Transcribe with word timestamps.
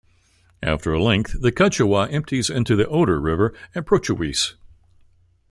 After 0.63 0.93
a 0.93 0.99
length 0.99 1.35
of 1.35 1.41
the 1.41 1.51
Kaczawa 1.51 2.11
empties 2.11 2.49
into 2.49 2.75
the 2.75 2.87
Oder 2.87 3.21
river 3.21 3.53
at 3.75 3.85
Prochowice. 3.85 4.55